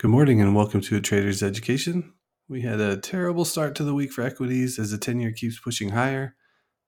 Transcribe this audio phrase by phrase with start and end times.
[0.00, 2.14] Good morning and welcome to a Trader's Education.
[2.48, 5.60] We had a terrible start to the week for equities as the 10 year keeps
[5.60, 6.36] pushing higher.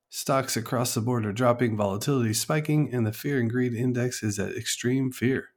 [0.09, 4.39] Stocks across the board are dropping, volatility spiking, and the fear and greed index is
[4.39, 5.49] at extreme fear.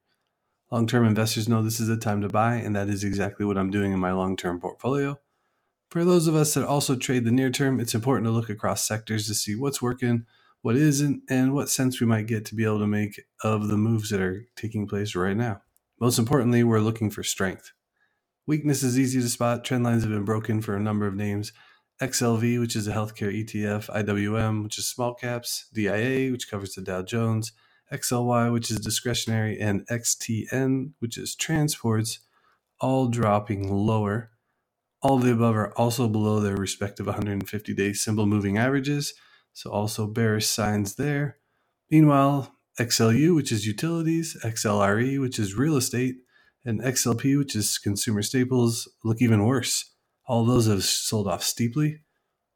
[0.69, 3.57] Long term investors know this is a time to buy, and that is exactly what
[3.57, 5.17] I'm doing in my long term portfolio.
[5.91, 8.85] For those of us that also trade the near term, it's important to look across
[8.85, 10.25] sectors to see what's working,
[10.61, 13.77] what isn't, and what sense we might get to be able to make of the
[13.77, 15.61] moves that are taking place right now.
[15.99, 17.71] Most importantly, we're looking for strength.
[18.45, 19.63] Weakness is easy to spot.
[19.63, 21.53] Trend lines have been broken for a number of names.
[22.01, 26.81] XLV, which is a healthcare ETF, IWM, which is small caps, DIA, which covers the
[26.81, 27.53] Dow Jones,
[27.93, 32.19] XLY, which is discretionary, and XTN, which is transports,
[32.81, 34.31] all dropping lower.
[35.01, 39.13] All the above are also below their respective 150 day simple moving averages,
[39.53, 41.37] so also bearish signs there.
[41.89, 46.15] Meanwhile, XLU, which is utilities, XLRE, which is real estate,
[46.65, 49.93] and XLP, which is consumer staples, look even worse.
[50.27, 52.01] All those have sold off steeply.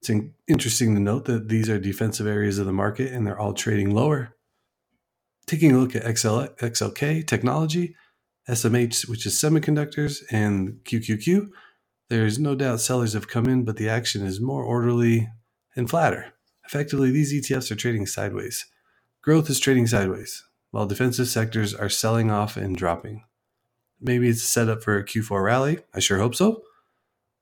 [0.02, 0.10] It's
[0.48, 3.94] interesting to note that these are defensive areas of the market and they're all trading
[3.94, 4.36] lower.
[5.46, 7.96] Taking a look at XL, XLK technology,
[8.50, 11.50] SMH, which is semiconductors, and QQQ,
[12.10, 15.30] there's no doubt sellers have come in, but the action is more orderly
[15.76, 16.34] and flatter.
[16.66, 18.66] Effectively, these ETFs are trading sideways.
[19.22, 23.26] Growth is trading sideways, while defensive sectors are selling off and dropping.
[24.00, 25.80] Maybe it's set up for a Q4 rally.
[25.94, 26.64] I sure hope so.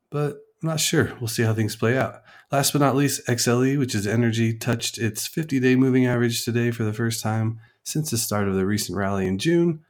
[0.10, 1.14] But I'm not sure.
[1.20, 2.24] We'll see how things play out.
[2.52, 6.72] Last but not least, XLE, which is energy, touched its 50 day moving average today
[6.72, 9.82] for the first time since the start of the recent rally in June.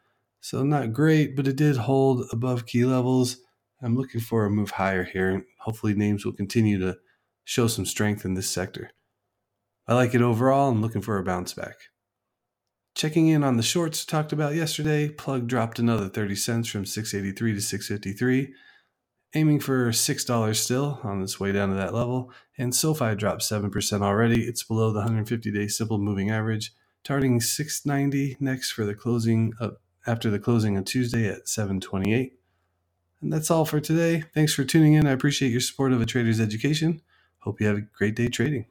[0.41, 3.37] So, not great, but it did hold above key levels.
[3.81, 5.45] I'm looking for a move higher here.
[5.59, 6.97] Hopefully, names will continue to
[7.45, 8.91] show some strength in this sector.
[9.87, 10.69] I like it overall.
[10.69, 11.75] I'm looking for a bounce back.
[12.93, 17.53] Checking in on the shorts talked about yesterday, Plug dropped another 30 cents from 683
[17.53, 18.53] to 653,
[19.35, 24.01] aiming for $6 still on its way down to that level, and SoFi dropped 7%
[24.01, 24.45] already.
[24.45, 26.73] It's below the 150-day simple moving average,
[27.03, 32.33] targeting 690 next for the closing of, after the closing on Tuesday at 728.
[33.21, 34.23] And that's all for today.
[34.33, 35.07] Thanks for tuning in.
[35.07, 37.01] I appreciate your support of a trader's education.
[37.39, 38.65] Hope you have a great day trading.